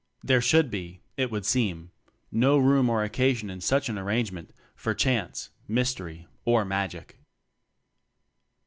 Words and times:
There 0.23 0.41
should 0.41 0.71
be, 0.71 1.01
it 1.15 1.29
would 1.29 1.45
seem, 1.45 1.91
no 2.31 2.57
room 2.57 2.89
or 2.89 3.03
occasion 3.03 3.51
in 3.51 3.61
such 3.61 3.87
an 3.87 3.99
ar 3.99 4.03
rangement, 4.05 4.49
for 4.75 4.95
chance, 4.95 5.51
mystery 5.67 6.25
or 6.43 6.65
magic. 6.65 7.19